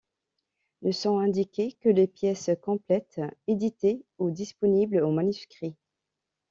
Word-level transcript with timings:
Ne 0.81 0.91
sont 0.93 1.19
indiquées 1.19 1.73
que 1.73 1.87
les 1.89 2.07
pièces 2.07 2.49
complètes, 2.63 3.21
éditées 3.45 4.03
ou 4.17 4.31
disponibles 4.31 5.03
en 5.03 5.11
manuscrit. 5.11 5.75